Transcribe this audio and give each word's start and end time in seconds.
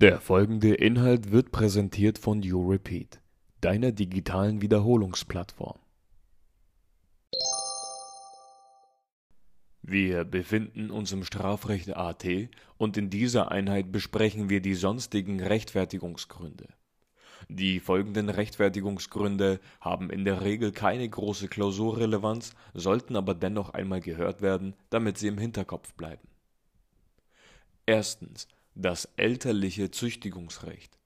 Der 0.00 0.18
folgende 0.18 0.72
Inhalt 0.72 1.30
wird 1.30 1.52
präsentiert 1.52 2.16
von 2.16 2.42
YouRepeat, 2.42 3.20
deiner 3.60 3.92
digitalen 3.92 4.62
Wiederholungsplattform. 4.62 5.78
Wir 9.82 10.24
befinden 10.24 10.90
uns 10.90 11.12
im 11.12 11.22
Strafrecht 11.22 11.94
AT 11.98 12.24
und 12.78 12.96
in 12.96 13.10
dieser 13.10 13.50
Einheit 13.52 13.92
besprechen 13.92 14.48
wir 14.48 14.62
die 14.62 14.72
sonstigen 14.72 15.38
Rechtfertigungsgründe. 15.38 16.68
Die 17.50 17.78
folgenden 17.78 18.30
Rechtfertigungsgründe 18.30 19.60
haben 19.82 20.08
in 20.08 20.24
der 20.24 20.40
Regel 20.40 20.72
keine 20.72 21.06
große 21.06 21.48
Klausurrelevanz, 21.48 22.54
sollten 22.72 23.16
aber 23.16 23.34
dennoch 23.34 23.74
einmal 23.74 24.00
gehört 24.00 24.40
werden, 24.40 24.72
damit 24.88 25.18
sie 25.18 25.28
im 25.28 25.36
Hinterkopf 25.36 25.92
bleiben. 25.92 26.26
Erstens 27.84 28.48
das 28.74 29.08
elterliche 29.16 29.90
Züchtigungsrecht. 29.90 30.98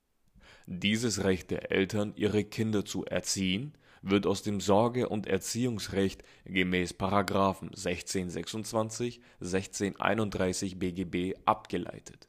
Dieses 0.66 1.24
Recht 1.24 1.50
der 1.50 1.72
Eltern, 1.72 2.14
ihre 2.16 2.44
Kinder 2.44 2.84
zu 2.84 3.04
erziehen, 3.04 3.74
wird 4.02 4.26
aus 4.26 4.42
dem 4.42 4.60
Sorge 4.60 5.08
und 5.08 5.26
Erziehungsrecht 5.26 6.22
gemäß§ 6.44 6.94
1626, 7.62 9.20
1631 9.40 10.78
BGB 10.78 11.38
abgeleitet. 11.46 12.28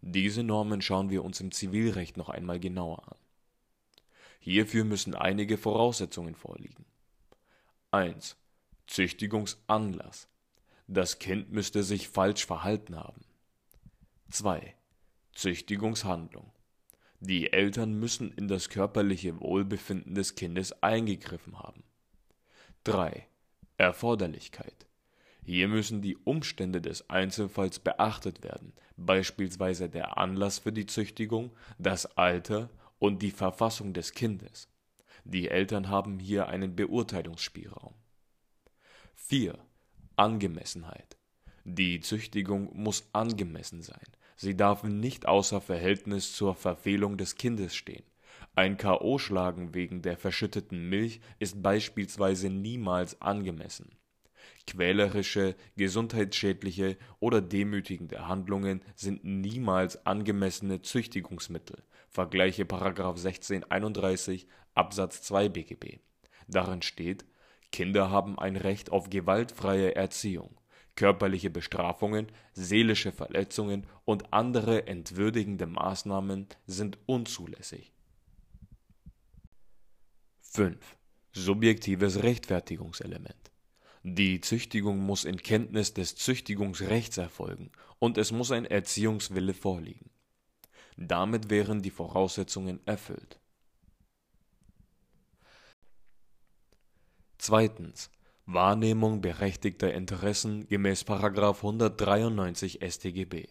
Diese 0.00 0.42
Normen 0.42 0.80
schauen 0.80 1.10
wir 1.10 1.24
uns 1.24 1.40
im 1.40 1.50
Zivilrecht 1.52 2.16
noch 2.16 2.28
einmal 2.28 2.60
genauer 2.60 3.08
an. 3.08 3.18
Hierfür 4.40 4.84
müssen 4.84 5.14
einige 5.14 5.58
Voraussetzungen 5.58 6.34
vorliegen: 6.34 6.84
1. 7.90 8.36
Züchtigungsanlass: 8.86 10.28
Das 10.86 11.18
Kind 11.18 11.50
müsste 11.50 11.82
sich 11.82 12.08
falsch 12.08 12.46
verhalten 12.46 12.96
haben 12.96 13.26
2. 14.36 14.74
Züchtigungshandlung: 15.32 16.52
Die 17.20 17.54
Eltern 17.54 17.98
müssen 17.98 18.32
in 18.32 18.48
das 18.48 18.68
körperliche 18.68 19.40
Wohlbefinden 19.40 20.14
des 20.14 20.34
Kindes 20.34 20.82
eingegriffen 20.82 21.58
haben. 21.58 21.84
3. 22.84 23.26
Erforderlichkeit: 23.78 24.86
Hier 25.42 25.68
müssen 25.68 26.02
die 26.02 26.18
Umstände 26.18 26.82
des 26.82 27.08
Einzelfalls 27.08 27.78
beachtet 27.78 28.44
werden, 28.44 28.74
beispielsweise 28.98 29.88
der 29.88 30.18
Anlass 30.18 30.58
für 30.58 30.72
die 30.72 30.84
Züchtigung, 30.84 31.56
das 31.78 32.04
Alter 32.04 32.68
und 32.98 33.22
die 33.22 33.30
Verfassung 33.30 33.94
des 33.94 34.12
Kindes. 34.12 34.68
Die 35.24 35.48
Eltern 35.48 35.88
haben 35.88 36.18
hier 36.18 36.50
einen 36.50 36.76
Beurteilungsspielraum. 36.76 37.94
4. 39.14 39.58
Angemessenheit: 40.16 41.16
Die 41.64 42.00
Züchtigung 42.00 42.68
muss 42.76 43.08
angemessen 43.14 43.80
sein 43.80 44.04
Sie 44.36 44.54
darf 44.56 44.84
nicht 44.84 45.26
außer 45.26 45.62
Verhältnis 45.62 46.34
zur 46.34 46.54
Verfehlung 46.54 47.16
des 47.16 47.36
Kindes 47.36 47.74
stehen. 47.74 48.04
Ein 48.54 48.76
K.O.-Schlagen 48.76 49.74
wegen 49.74 50.02
der 50.02 50.18
verschütteten 50.18 50.88
Milch 50.88 51.20
ist 51.38 51.62
beispielsweise 51.62 52.50
niemals 52.50 53.20
angemessen. 53.22 53.96
Quälerische, 54.66 55.54
gesundheitsschädliche 55.76 56.96
oder 57.18 57.40
demütigende 57.40 58.28
Handlungen 58.28 58.82
sind 58.94 59.24
niemals 59.24 60.04
angemessene 60.06 60.82
Züchtigungsmittel 60.82 61.82
(vergleiche§ 62.08 62.64
1631 63.08 64.46
Absatz 64.74 65.22
2 65.22 65.48
BGB). 65.48 65.98
Darin 66.48 66.82
steht: 66.82 67.24
Kinder 67.72 68.10
haben 68.10 68.38
ein 68.38 68.56
Recht 68.56 68.90
auf 68.90 69.08
gewaltfreie 69.08 69.94
Erziehung 69.94 70.56
Körperliche 70.96 71.50
Bestrafungen, 71.50 72.32
seelische 72.54 73.12
Verletzungen 73.12 73.86
und 74.06 74.32
andere 74.32 74.86
entwürdigende 74.86 75.66
Maßnahmen 75.66 76.48
sind 76.66 76.98
unzulässig. 77.06 77.92
5. 80.40 80.78
Subjektives 81.32 82.22
Rechtfertigungselement 82.22 83.50
Die 84.02 84.40
Züchtigung 84.40 84.98
muss 84.98 85.24
in 85.24 85.36
Kenntnis 85.36 85.92
des 85.92 86.16
Züchtigungsrechts 86.16 87.18
erfolgen 87.18 87.70
und 87.98 88.16
es 88.16 88.32
muss 88.32 88.50
ein 88.50 88.64
Erziehungswille 88.64 89.52
vorliegen. 89.52 90.08
Damit 90.96 91.50
wären 91.50 91.82
die 91.82 91.90
Voraussetzungen 91.90 92.80
erfüllt. 92.86 93.38
Zweitens 97.36 98.10
Wahrnehmung 98.48 99.20
berechtigter 99.20 99.92
Interessen 99.92 100.68
gemäß§ 100.68 101.02
193 101.56 102.78
StGB. 102.80 103.48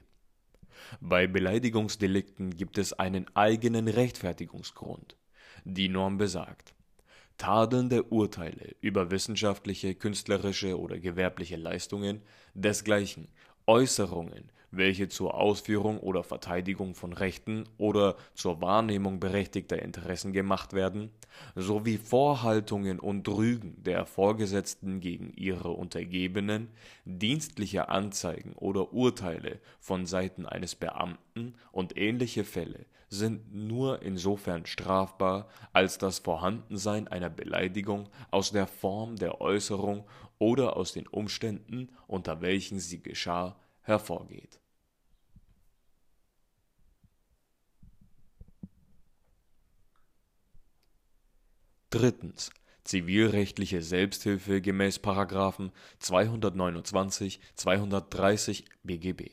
Bei 1.01 1.28
Beleidigungsdelikten 1.28 2.56
gibt 2.56 2.78
es 2.78 2.94
einen 2.94 3.25
eigenen 3.35 3.89
Rechtfertigungsgrund. 3.89 5.17
Die 5.66 5.89
Norm 5.89 6.17
besagt: 6.17 6.73
Tadelnde 7.38 8.03
Urteile 8.03 8.73
über 8.79 9.11
wissenschaftliche, 9.11 9.95
künstlerische 9.95 10.79
oder 10.79 10.97
gewerbliche 10.97 11.57
Leistungen, 11.57 12.22
desgleichen 12.53 13.28
Äußerungen 13.67 14.50
welche 14.77 15.07
zur 15.07 15.35
Ausführung 15.35 15.99
oder 15.99 16.23
Verteidigung 16.23 16.95
von 16.95 17.13
Rechten 17.13 17.65
oder 17.77 18.15
zur 18.33 18.61
Wahrnehmung 18.61 19.19
berechtigter 19.19 19.81
Interessen 19.81 20.33
gemacht 20.33 20.73
werden, 20.73 21.11
sowie 21.55 21.97
Vorhaltungen 21.97 22.99
und 22.99 23.27
Rügen 23.27 23.81
der 23.83 24.05
Vorgesetzten 24.05 24.99
gegen 24.99 25.33
ihre 25.33 25.71
Untergebenen, 25.71 26.69
dienstliche 27.05 27.89
Anzeigen 27.89 28.53
oder 28.53 28.93
Urteile 28.93 29.59
von 29.79 30.05
Seiten 30.05 30.45
eines 30.45 30.75
Beamten 30.75 31.55
und 31.71 31.97
ähnliche 31.97 32.43
Fälle 32.43 32.85
sind 33.09 33.53
nur 33.53 34.01
insofern 34.01 34.65
strafbar, 34.65 35.47
als 35.73 35.97
das 35.97 36.19
Vorhandensein 36.19 37.07
einer 37.07 37.29
Beleidigung 37.29 38.09
aus 38.31 38.51
der 38.51 38.67
Form 38.67 39.15
der 39.15 39.41
Äußerung 39.41 40.05
oder 40.39 40.75
aus 40.75 40.93
den 40.93 41.07
Umständen, 41.07 41.89
unter 42.07 42.41
welchen 42.41 42.79
sie 42.79 43.01
geschah, 43.01 43.55
hervorgeht 43.81 44.59
Drittens. 51.95 52.51
Zivilrechtliche 52.83 53.81
Selbsthilfe 53.81 54.59
gemäß§ 54.59 55.00
229, 56.00 57.39
230 57.56 58.66
BGB. 58.83 59.29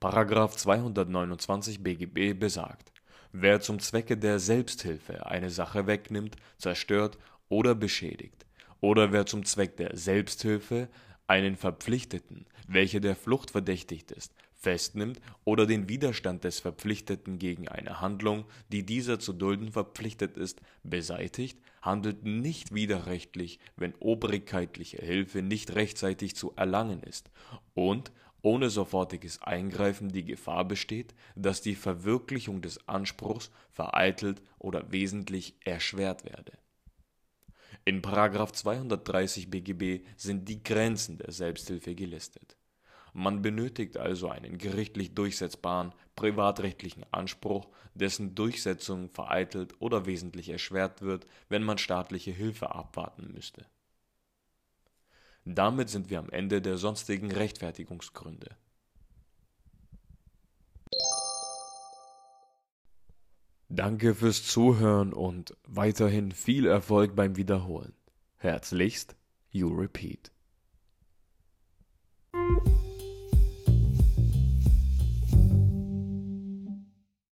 §229 0.56 1.82
BGB 1.82 2.32
besagt: 2.32 2.92
Wer 3.32 3.60
zum 3.60 3.78
Zwecke 3.80 4.16
der 4.16 4.38
Selbsthilfe 4.38 5.26
eine 5.26 5.50
Sache 5.50 5.86
wegnimmt, 5.86 6.36
zerstört 6.56 7.18
oder 7.50 7.74
beschädigt, 7.74 8.46
oder 8.80 9.12
wer 9.12 9.26
zum 9.26 9.44
Zweck 9.44 9.76
der 9.76 9.94
Selbsthilfe 9.94 10.88
einen 11.26 11.56
Verpflichteten, 11.56 12.46
welcher 12.68 13.00
der 13.00 13.16
Flucht 13.16 13.50
verdächtigt 13.50 14.10
ist, 14.12 14.34
festnimmt 14.54 15.20
oder 15.44 15.66
den 15.66 15.88
Widerstand 15.88 16.44
des 16.44 16.60
Verpflichteten 16.60 17.38
gegen 17.38 17.68
eine 17.68 18.00
Handlung, 18.00 18.44
die 18.70 18.84
dieser 18.84 19.18
zu 19.18 19.32
dulden 19.32 19.72
verpflichtet 19.72 20.36
ist, 20.36 20.60
beseitigt, 20.82 21.58
handelt 21.82 22.24
nicht 22.24 22.74
widerrechtlich, 22.74 23.58
wenn 23.76 23.94
obrigkeitliche 24.00 24.98
Hilfe 24.98 25.42
nicht 25.42 25.74
rechtzeitig 25.74 26.34
zu 26.34 26.52
erlangen 26.56 27.02
ist 27.02 27.30
und 27.74 28.12
ohne 28.42 28.70
sofortiges 28.70 29.42
Eingreifen 29.42 30.10
die 30.10 30.24
Gefahr 30.24 30.64
besteht, 30.64 31.14
dass 31.34 31.62
die 31.62 31.74
Verwirklichung 31.74 32.62
des 32.62 32.86
Anspruchs 32.88 33.50
vereitelt 33.72 34.40
oder 34.58 34.92
wesentlich 34.92 35.56
erschwert 35.64 36.24
werde. 36.24 36.52
In§ 37.86 38.02
230 38.52 39.50
BGB 39.50 40.04
sind 40.18 40.46
die 40.46 40.62
Grenzen 40.62 41.16
der 41.16 41.32
Selbsthilfe 41.32 41.94
gelistet 41.94 42.58
man 43.16 43.40
benötigt 43.40 43.96
also 43.96 44.28
einen 44.28 44.58
gerichtlich 44.58 45.14
durchsetzbaren 45.14 45.94
privatrechtlichen 46.16 47.06
Anspruch, 47.12 47.66
dessen 47.94 48.34
Durchsetzung 48.34 49.08
vereitelt 49.08 49.72
oder 49.78 50.04
wesentlich 50.04 50.50
erschwert 50.50 51.00
wird, 51.00 51.24
wenn 51.48 51.62
man 51.62 51.78
staatliche 51.78 52.30
Hilfe 52.30 52.74
abwarten 52.74 53.32
müsste. 53.32 53.64
Damit 55.46 55.88
sind 55.88 56.10
wir 56.10 56.18
am 56.18 56.28
Ende 56.28 56.60
der 56.60 56.76
sonstigen 56.76 57.32
Rechtfertigungsgründe. 57.32 58.54
Danke 63.76 64.14
fürs 64.14 64.42
Zuhören 64.42 65.12
und 65.12 65.54
weiterhin 65.68 66.32
viel 66.32 66.64
Erfolg 66.64 67.14
beim 67.14 67.36
Wiederholen. 67.36 67.92
Herzlichst, 68.38 69.16
You 69.50 69.68
Repeat. 69.68 70.32